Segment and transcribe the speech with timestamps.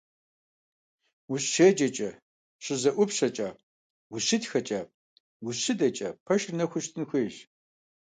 [1.31, 2.09] УщеджэкӀэ,
[2.63, 3.49] щызэӀупщэкӀэ,
[4.13, 4.79] ущытхэкӀэ,
[5.47, 7.35] ущыдэкӀэ пэшыр нэхуу щытын хуейщ.